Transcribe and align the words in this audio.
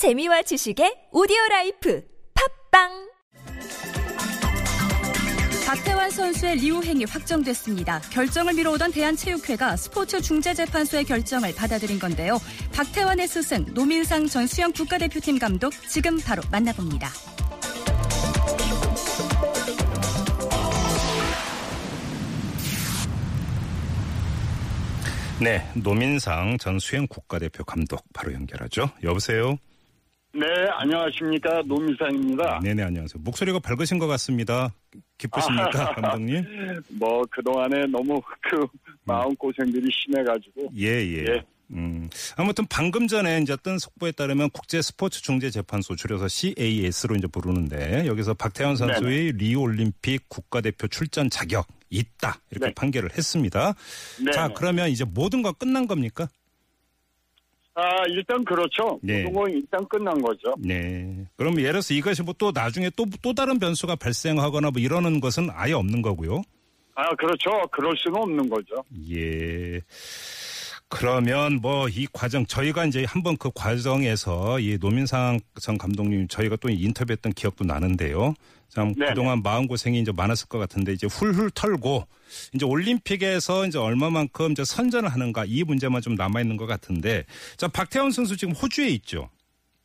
재미와 0.00 0.40
지식의 0.40 1.08
오디오 1.12 1.36
라이프 1.50 2.02
팟빵 2.70 2.88
박태환 5.66 6.08
선수의 6.08 6.56
리우행이 6.56 7.04
확정됐습니다. 7.04 8.00
결정을 8.10 8.54
미뤄오던 8.54 8.92
대한체육회가 8.92 9.76
스포츠 9.76 10.22
중재재판소의 10.22 11.04
결정을 11.04 11.54
받아들인 11.54 11.98
건데요. 11.98 12.38
박태환의 12.72 13.28
스승 13.28 13.66
노민상 13.74 14.26
전 14.28 14.46
수영 14.46 14.72
국가대표팀 14.72 15.38
감독 15.38 15.74
지금 15.86 16.18
바로 16.18 16.40
만나봅니다. 16.50 17.10
네, 25.42 25.70
노민상 25.74 26.56
전 26.56 26.78
수영 26.78 27.06
국가대표 27.06 27.64
감독 27.64 28.02
바로 28.14 28.32
연결하죠. 28.32 28.88
여보세요. 29.04 29.58
네, 30.32 30.46
안녕하십니까. 30.74 31.62
노미상입니다. 31.66 32.60
네네 32.62 32.82
안녕하세요. 32.84 33.20
목소리가 33.22 33.58
밝으신 33.58 33.98
것 33.98 34.06
같습니다. 34.06 34.72
기쁘십니까, 35.18 35.70
감독님? 35.94 36.44
뭐, 36.90 37.22
그동안에 37.30 37.86
너무 37.86 38.20
그 38.42 38.64
마음고생들이 39.04 39.88
심해가지고. 39.92 40.70
예, 40.76 40.86
예. 40.86 41.24
예. 41.26 41.44
음, 41.72 42.08
아무튼 42.36 42.66
방금 42.68 43.06
전에 43.06 43.40
이제 43.40 43.56
뜬 43.62 43.78
속보에 43.78 44.12
따르면 44.12 44.50
국제 44.50 44.82
스포츠 44.82 45.22
중재 45.22 45.50
재판소 45.50 45.94
줄여서 45.94 46.26
CAS로 46.26 47.14
이제 47.16 47.28
부르는데 47.28 48.06
여기서 48.06 48.34
박태환 48.34 48.74
선수의 48.74 49.32
리우 49.32 49.60
올림픽 49.60 50.28
국가대표 50.28 50.88
출전 50.88 51.30
자격 51.30 51.68
있다 51.90 52.40
이렇게 52.50 52.66
네. 52.66 52.74
판결을 52.74 53.10
했습니다. 53.16 53.74
네. 54.24 54.32
자, 54.32 54.48
그러면 54.48 54.90
이제 54.90 55.04
모든 55.04 55.42
건 55.42 55.54
끝난 55.58 55.86
겁니까? 55.86 56.28
아, 57.80 58.04
일단 58.08 58.44
그렇죠. 58.44 58.98
네. 59.02 59.22
건 59.24 59.50
일단 59.50 59.86
끝난 59.88 60.20
거죠. 60.20 60.54
네. 60.58 61.24
그럼 61.36 61.58
예를 61.58 61.72
들어서 61.72 61.94
이것이 61.94 62.22
뭐 62.22 62.34
또 62.40 62.50
나중에 62.52 62.90
또, 62.96 63.04
또 63.20 63.34
다른 63.34 63.58
변수가 63.58 63.96
발생하거나 63.96 64.70
뭐 64.70 64.80
이러는 64.80 65.20
것은 65.20 65.50
아예 65.52 65.74
없는 65.74 66.00
거고요. 66.00 66.42
아, 66.94 67.14
그렇죠. 67.16 67.50
그럴 67.70 67.94
수는 67.96 68.20
없는 68.20 68.48
거죠. 68.48 68.82
예. 69.10 69.80
그러면 70.90 71.60
뭐 71.62 71.88
이 71.88 72.06
과정 72.12 72.44
저희가 72.44 72.84
이제 72.84 73.04
한번 73.04 73.36
그 73.36 73.50
과정에서 73.54 74.60
이 74.60 74.76
노민상 74.80 75.40
전 75.60 75.78
감독님 75.78 76.28
저희가 76.28 76.56
또 76.56 76.68
인터뷰했던 76.68 77.32
기억도 77.32 77.64
나는데요. 77.64 78.34
참 78.68 78.94
네네. 78.94 79.10
그동안 79.10 79.42
마음 79.42 79.66
고생이 79.66 80.00
이제 80.00 80.12
많았을 80.12 80.48
것 80.48 80.58
같은데 80.58 80.92
이제 80.92 81.06
훌훌 81.06 81.50
털고 81.50 82.06
이제 82.54 82.64
올림픽에서 82.66 83.66
이제 83.66 83.78
얼마만큼 83.78 84.52
이제 84.52 84.64
선전을 84.64 85.08
하는가 85.08 85.44
이 85.46 85.64
문제만 85.64 86.02
좀 86.02 86.14
남아 86.16 86.40
있는 86.40 86.56
것 86.56 86.66
같은데 86.66 87.24
자 87.56 87.66
박태원 87.68 88.10
선수 88.10 88.36
지금 88.36 88.54
호주에 88.54 88.88
있죠. 88.90 89.30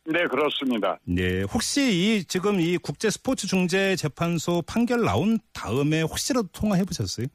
네, 0.04 0.24
그렇습니다. 0.30 0.98
네, 1.04 1.42
혹시 1.42 1.80
이 2.20 2.24
지금 2.24 2.60
이 2.60 2.76
국제 2.78 3.10
스포츠 3.10 3.48
중재 3.48 3.96
재판소 3.96 4.62
판결 4.62 5.02
나온 5.02 5.38
다음에 5.52 6.02
혹시라도 6.02 6.46
통화해 6.52 6.84
보셨어요? 6.84 7.26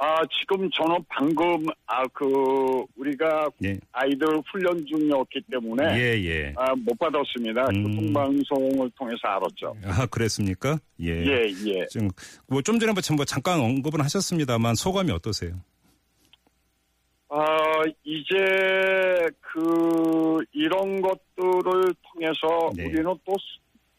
아, 0.00 0.20
지금 0.38 0.70
저는 0.70 0.96
방금, 1.08 1.66
아, 1.86 2.04
그, 2.12 2.24
우리가 2.96 3.48
예. 3.64 3.76
아이들 3.90 4.28
훈련 4.50 4.86
중이었기 4.86 5.40
때문에. 5.50 5.98
예, 5.98 6.24
예. 6.24 6.54
아, 6.56 6.72
못 6.76 6.96
받았습니다. 6.98 7.62
음. 7.70 7.82
교통방송을 7.82 8.90
통해서 8.96 9.18
알았죠. 9.24 9.74
아, 9.84 10.06
그랬습니까? 10.06 10.78
예. 11.00 11.08
예, 11.10 11.48
예. 11.66 11.86
지금 11.88 12.10
뭐 12.46 12.62
좀 12.62 12.78
전에 12.78 12.92
뭐 12.92 13.24
잠깐 13.24 13.60
언급은 13.60 14.00
하셨습니다만 14.00 14.76
소감이 14.76 15.10
어떠세요? 15.10 15.54
아, 17.30 17.44
이제 18.04 18.36
그 19.40 20.38
이런 20.52 21.00
것들을 21.02 21.94
통해서 22.12 22.70
네. 22.76 22.84
우리는 22.84 23.04
또 23.24 23.34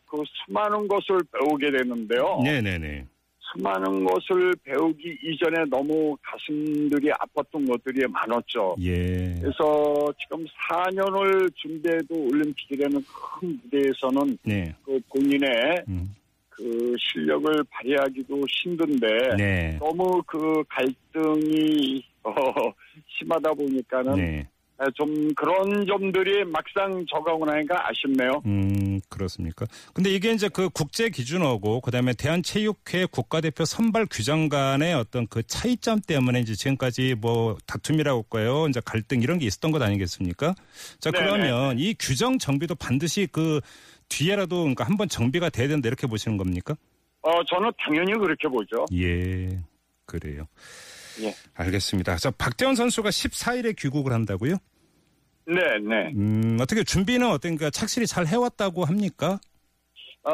그 0.09 0.23
수많은 0.25 0.87
것을 0.87 1.19
배우게 1.31 1.71
되는데요. 1.71 2.39
네네네. 2.43 3.05
수많은 3.51 4.03
것을 4.03 4.53
배우기 4.63 5.17
이전에 5.23 5.65
너무 5.69 6.15
가슴들이 6.21 7.09
아팠던 7.09 7.67
것들이 7.69 8.07
많았죠. 8.07 8.75
예. 8.81 9.35
그래서 9.41 10.13
지금 10.21 10.45
4년을 10.69 11.49
준비해도 11.55 12.15
올림픽이라는 12.15 13.03
큰 13.39 13.59
무대에서는 13.63 14.37
네. 14.43 14.73
그 14.85 14.99
본인의 15.09 15.83
음. 15.87 16.15
그 16.49 16.95
실력을 16.99 17.51
발휘하기도 17.69 18.41
힘든데 18.47 19.07
네. 19.37 19.77
너무 19.79 20.21
그 20.25 20.63
갈등이 20.67 22.03
어, 22.23 22.33
심하다 23.07 23.53
보니까는 23.53 24.15
네. 24.15 24.47
아, 24.79 24.85
좀 24.95 25.33
그런 25.33 25.85
점들이 25.85 26.45
막상 26.45 27.05
적하고 27.09 27.45
나니까 27.45 27.89
아쉽네요. 27.89 28.41
음, 28.45 29.01
그렇습니까? 29.09 29.65
근데 29.93 30.09
이게 30.09 30.31
이제 30.31 30.47
그 30.47 30.69
국제 30.69 31.09
기준하고 31.09 31.81
그다음에 31.81 32.13
대한체육회 32.13 33.07
국가대표 33.11 33.65
선발 33.65 34.07
규정 34.09 34.47
간의 34.47 34.93
어떤 34.93 35.27
그 35.27 35.43
차이점 35.43 35.99
때문에 35.99 36.39
이제 36.39 36.55
지금까지 36.55 37.15
뭐 37.19 37.57
다툼이라고 37.65 38.25
할까요? 38.31 38.67
이제 38.69 38.79
갈등 38.85 39.21
이런 39.21 39.37
게 39.37 39.45
있었던 39.47 39.71
것 39.71 39.81
아니겠습니까? 39.81 40.55
자, 40.99 41.11
네네. 41.11 41.25
그러면 41.25 41.77
이 41.77 41.93
규정 41.99 42.39
정비도 42.39 42.75
반드시 42.75 43.27
그 43.29 43.59
뒤에라도 44.07 44.61
그러니까 44.61 44.85
한번 44.85 45.09
정비가 45.09 45.49
돼야 45.49 45.67
된다 45.67 45.87
이렇게 45.87 46.07
보시는 46.07 46.37
겁니까? 46.37 46.75
어, 47.21 47.43
저는 47.43 47.69
당연히 47.77 48.13
그렇게 48.13 48.47
보죠. 48.47 48.85
예. 48.93 49.59
그래요. 50.05 50.47
예. 51.21 51.35
알겠습니다. 51.53 52.15
자, 52.15 52.31
박태원 52.31 52.75
선수가 52.75 53.09
14일에 53.09 53.75
귀국을 53.77 54.13
한다고요? 54.13 54.55
네, 55.49 55.79
네. 55.81 56.11
음, 56.15 56.57
어떻게 56.61 56.83
준비는 56.83 57.27
어떤가 57.29 57.69
착실히 57.69 58.05
잘 58.05 58.27
해왔다고 58.27 58.85
합니까? 58.85 59.39
어, 60.23 60.31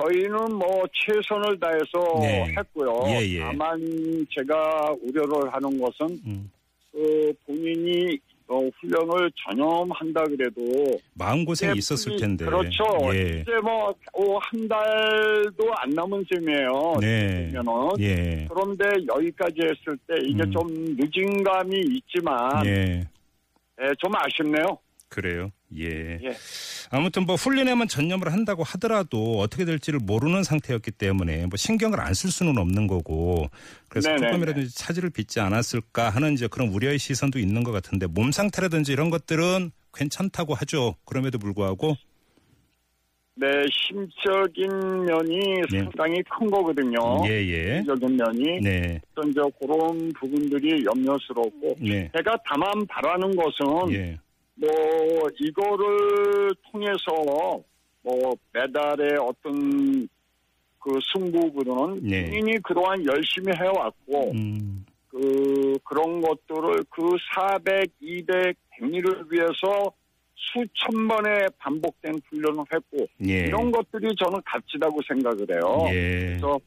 저희는 0.00 0.54
뭐 0.54 0.84
최선을 0.92 1.60
다해서 1.60 2.20
네. 2.20 2.54
했고요. 2.58 3.02
예, 3.08 3.20
예. 3.34 3.40
다만 3.40 3.78
제가 4.36 4.94
우려를 5.02 5.52
하는 5.52 5.78
것은 5.80 6.18
음, 6.26 6.50
그 6.90 7.32
본인이 7.46 8.18
어, 8.50 8.58
훈련을 8.80 9.30
전염한다 9.44 10.24
그래도 10.24 10.62
마음고생이 11.14 11.72
예, 11.74 11.78
있었을 11.78 12.12
이- 12.14 12.16
텐데. 12.16 12.46
그렇죠. 12.46 12.82
예. 13.12 13.42
이제 13.42 13.52
뭐 13.62 13.94
한 14.40 14.66
달도 14.66 15.64
안 15.76 15.90
남은 15.90 16.24
셈이에요. 16.32 16.94
네. 17.00 17.50
그러면은 17.52 17.90
예. 18.00 18.46
그런데 18.48 18.84
여기까지 19.14 19.56
했을 19.62 19.98
때 20.06 20.14
이게 20.24 20.42
음. 20.42 20.50
좀 20.50 20.66
늦은 20.96 21.44
감이 21.44 21.78
있지만 21.78 22.64
예. 22.66 23.04
예, 23.82 23.92
좀 23.98 24.12
아쉽네요. 24.16 24.78
그래요. 25.08 25.50
예. 25.78 26.18
예. 26.22 26.36
아무튼 26.90 27.24
뭐 27.24 27.34
훈련에만 27.36 27.88
전념을 27.88 28.30
한다고 28.32 28.62
하더라도 28.62 29.38
어떻게 29.40 29.64
될지를 29.64 30.00
모르는 30.00 30.42
상태였기 30.42 30.90
때문에 30.92 31.46
뭐 31.46 31.56
신경을 31.56 31.98
안 32.00 32.12
쓸 32.14 32.30
수는 32.30 32.58
없는 32.58 32.86
거고 32.86 33.48
그래서 33.88 34.10
네네네. 34.10 34.26
조금이라도 34.28 34.60
이제 34.60 34.70
차질을 34.74 35.10
빚지 35.10 35.40
않았을까 35.40 36.10
하는 36.10 36.34
이제 36.34 36.46
그런 36.46 36.68
우려의 36.68 36.98
시선도 36.98 37.38
있는 37.38 37.64
것 37.64 37.72
같은데 37.72 38.06
몸 38.06 38.32
상태라든지 38.32 38.92
이런 38.92 39.08
것들은 39.10 39.70
괜찮다고 39.94 40.54
하죠. 40.54 40.96
그럼에도 41.06 41.38
불구하고 41.38 41.96
네, 43.40 43.46
심적인 43.70 44.68
면이 45.04 45.38
네. 45.70 45.78
상당히 45.78 46.20
큰 46.24 46.50
거거든요. 46.50 46.98
예 47.28 47.46
예. 47.46 47.76
심적인 47.76 48.16
면이 48.16 48.60
네. 48.60 49.00
어떤 49.12 49.30
이제 49.30 49.40
그런 49.60 50.12
부분들이 50.12 50.84
염려스럽고 50.84 51.76
네. 51.80 52.10
제가 52.16 52.36
다만 52.44 52.84
바라는 52.88 53.36
것은 53.36 53.92
예. 53.92 54.18
뭐 54.56 54.68
이거를 55.38 56.50
통해서 56.72 57.62
뭐 58.02 58.34
메달의 58.52 59.18
어떤 59.20 60.08
그 60.80 60.98
승부보다는 61.12 62.00
네. 62.02 62.24
본인이 62.24 62.58
그동안 62.64 63.04
열심히 63.06 63.52
해왔고 63.56 64.32
음. 64.32 64.84
그 65.08 65.78
그런 65.84 66.20
것들을 66.20 66.84
그 66.90 67.16
400, 67.34 67.88
200, 68.00 68.56
100미를 68.80 69.30
위해서 69.30 69.92
수천 70.38 71.08
번의 71.08 71.48
반복된 71.58 72.20
훈련을 72.28 72.64
했고 72.72 73.06
예. 73.26 73.46
이런 73.46 73.70
것들이 73.70 74.14
저는 74.16 74.40
값지다고 74.44 75.00
생각을 75.06 75.46
해요. 75.50 75.84
예. 75.88 76.26
그래서 76.28 76.58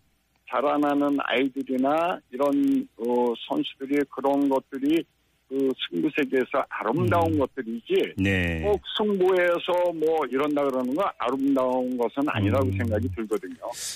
자라나는 0.49 1.17
아이들이나 1.23 2.19
이런 2.31 2.87
어, 2.97 3.33
선수들이 3.47 4.03
그런 4.09 4.49
것들이 4.49 5.03
그 5.51 5.69
승부 5.89 6.09
세계에서 6.15 6.65
아름다운 6.69 7.33
음. 7.33 7.39
것들이지 7.39 8.13
네. 8.15 8.61
꼭 8.61 8.81
승부에서 8.97 9.91
뭐 9.93 10.25
이런다 10.31 10.63
그러는 10.63 10.95
건 10.95 11.05
아름다운 11.17 11.97
것은 11.97 12.23
아니라고 12.27 12.67
음. 12.67 12.77
생각이 12.77 13.09
들거든요. 13.13 13.55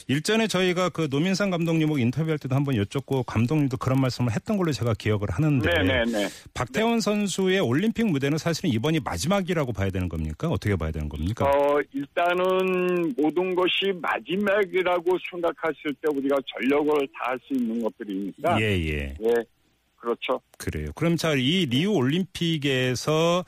일전에 0.09 0.47
저희가 0.47 0.89
그 0.89 1.07
노민상 1.09 1.49
감독님하고 1.51 1.97
인터뷰할 1.97 2.37
때도 2.39 2.53
한번 2.55 2.75
여쭙고 2.75 3.23
감독님도 3.23 3.77
그런 3.77 4.01
말씀을 4.01 4.33
했던 4.33 4.57
걸로 4.57 4.73
제가 4.73 4.95
기억을 4.95 5.29
하는데 5.29 5.65
네네네. 5.65 6.27
박태원 6.53 6.99
선수의 6.99 7.61
올림픽 7.61 8.05
무대는 8.05 8.37
사실은 8.37 8.69
이번이 8.71 8.99
마지막이라고 8.99 9.71
봐야 9.71 9.89
되는 9.89 10.09
겁니까? 10.09 10.49
어떻게 10.49 10.75
봐야 10.75 10.91
되는 10.91 11.07
겁니까? 11.07 11.45
어, 11.45 11.79
일단은 11.93 13.13
모든 13.15 13.55
것이 13.55 13.93
마지막이라고 14.01 15.17
생각했을 15.31 15.93
때 16.01 16.09
우리가 16.13 16.35
전력을 16.53 17.07
다할 17.17 17.39
수 17.47 17.53
있는 17.53 17.81
것들이니까 17.81 18.59
예, 18.59 18.65
예. 18.65 19.15
예. 19.21 19.45
그렇죠. 19.95 20.41
그래요. 20.57 20.87
그럼 20.95 21.15
자, 21.15 21.33
이 21.33 21.65
리우 21.65 21.93
올림픽에서 21.93 23.43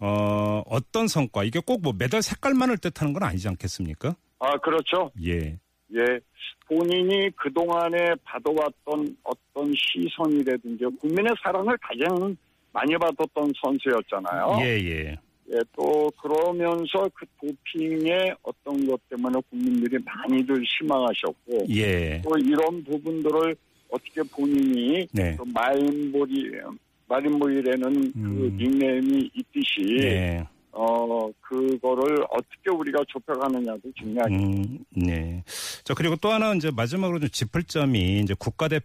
어, 0.00 0.62
어떤 0.66 1.08
성과 1.08 1.44
이게 1.44 1.60
꼭 1.60 1.80
뭐 1.82 1.92
메달 1.98 2.22
색깔만을 2.22 2.78
뜻하는 2.78 3.12
건 3.12 3.22
아니지 3.24 3.48
않겠습니까? 3.48 4.16
아, 4.38 4.56
그렇죠. 4.58 5.10
예. 5.22 5.58
예. 5.94 6.20
본인이 6.66 7.30
그동안에 7.36 8.14
받아왔던 8.24 9.16
어떤 9.22 9.72
시선이라든지 9.76 10.84
국민의 11.00 11.34
사랑을 11.42 11.76
가장 11.78 12.34
많이 12.72 12.96
받았던 12.96 13.52
선수였잖아요. 13.62 14.56
예, 14.60 14.64
예. 14.80 15.18
예, 15.52 15.58
또 15.76 16.10
그러면서 16.22 17.06
그 17.14 17.26
도핑의 17.38 18.34
어떤 18.42 18.86
것 18.86 18.98
때문에 19.10 19.38
국민들이 19.50 19.98
많이들 20.02 20.64
실망하셨고 20.66 21.66
예. 21.76 22.22
또 22.22 22.30
이런 22.38 22.82
부분들을 22.84 23.54
어떻게 23.90 24.22
본인이 24.22 25.06
네. 25.12 25.36
그 25.36 25.44
마인볼이 25.52 26.52
마린보이라는 27.06 28.12
그 28.12 28.18
음. 28.18 28.56
닉네임이 28.56 29.30
있듯이 29.34 29.98
예. 30.02 30.44
어 30.72 31.30
그거를 31.40 32.24
어떻게 32.30 32.70
우리가 32.70 33.04
좁혀가느냐도 33.06 33.92
중요하죠. 33.94 34.34
음, 34.34 34.84
네. 34.90 35.44
자, 35.84 35.94
그리고 35.94 36.16
또 36.16 36.30
하나 36.32 36.52
이제 36.54 36.70
마지막으로 36.74 37.20
좀 37.20 37.28
짚을 37.28 37.64
점이 37.64 38.20
이제 38.20 38.34
국가대표 38.36 38.84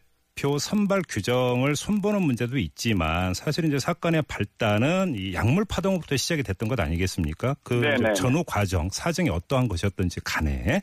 선발 0.59 1.01
규정을 1.09 1.75
손보는 1.75 2.21
문제도 2.21 2.57
있지만 2.57 3.33
사실 3.33 3.65
이제 3.65 3.77
사건의 3.77 4.21
발단은 4.27 5.15
이 5.17 5.33
약물 5.33 5.65
파동부터 5.65 6.15
시작이 6.15 6.43
됐던 6.43 6.69
것 6.69 6.79
아니겠습니까? 6.79 7.55
그 7.63 7.73
네네. 7.73 7.95
이제 7.95 8.13
전후 8.13 8.43
과정, 8.45 8.89
사정이 8.89 9.29
어떠한 9.29 9.67
것이었던지 9.67 10.21
간에. 10.23 10.81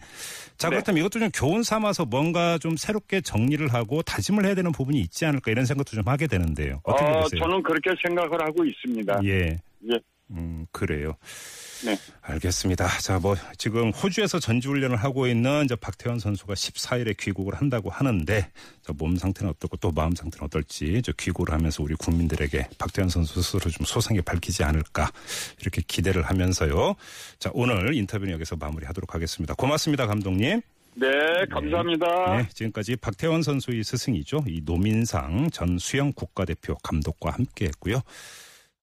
자, 0.59 0.69
네. 0.69 0.77
그렇다면 0.77 1.01
이것도 1.01 1.21
좀 1.21 1.31
교훈 1.35 1.63
삼아서 1.63 2.05
뭔가 2.05 2.59
좀 2.59 2.77
새롭게 2.77 3.21
정리를 3.21 3.67
하고 3.73 4.03
다짐을 4.03 4.45
해야 4.45 4.55
되는 4.55 4.73
부분이 4.73 5.01
있지 5.01 5.25
않을까 5.25 5.51
이런 5.51 5.65
생각도 5.65 5.93
좀 5.93 6.07
하게 6.07 6.27
되는데요. 6.27 6.81
어떻게 6.83 7.05
어, 7.05 7.23
보세요? 7.23 7.41
저는 7.41 7.63
그렇게 7.63 7.91
생각을 8.07 8.43
하고 8.43 8.65
있습니다. 8.65 9.21
예. 9.25 9.59
예. 9.91 9.99
음, 10.31 10.67
그래요. 10.73 11.15
네. 11.87 11.97
알겠습니다. 12.21 12.99
자, 12.99 13.21
뭐, 13.21 13.37
지금 13.59 13.91
호주에서 13.91 14.41
전지 14.41 14.67
훈련을 14.67 14.97
하고 14.97 15.29
있는 15.29 15.65
이제 15.65 15.77
박태환 15.77 16.19
선수가 16.19 16.55
14일에 16.55 17.17
귀국을 17.17 17.55
한다고 17.55 17.91
하는데, 17.91 18.51
자, 18.83 18.93
몸 18.99 19.17
상태는 19.17 19.53
어떻고 19.53 19.77
또 19.77 19.93
마음 19.93 20.17
상태는 20.17 20.47
어떨지, 20.47 21.01
저 21.05 21.13
귀국을 21.13 21.55
하면서 21.55 21.85
우리 21.85 21.95
국민들에게 21.95 22.71
박태환 22.77 23.09
선수 23.09 23.41
스스로 23.41 23.71
좀 23.71 23.87
소상히 23.87 24.21
밝히지 24.21 24.65
않을까, 24.65 25.13
이렇게 25.61 25.81
기대를 25.87 26.25
하면서요. 26.25 26.97
자, 27.39 27.51
오늘 27.55 27.95
인터뷰는 27.95 28.35
여기서 28.35 28.57
마무리 28.57 28.85
하도록 28.87 29.15
하겠습니다. 29.15 29.55
고맙습니다, 29.55 30.09
감독님. 30.09 30.61
네, 30.99 31.09
감사합니다. 31.53 32.37
네, 32.39 32.49
지금까지 32.53 32.97
박태원 32.97 33.43
선수의 33.43 33.85
스승이죠. 33.85 34.45
이 34.49 34.63
노민상 34.65 35.51
전 35.53 35.79
수영 35.79 36.13
국가대표 36.13 36.75
감독과 36.83 37.31
함께 37.31 37.67
했고요. 37.67 38.03